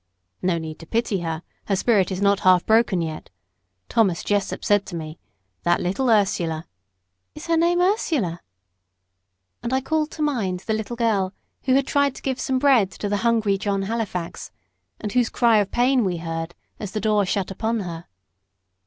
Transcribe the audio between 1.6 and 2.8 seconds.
her spirit is not half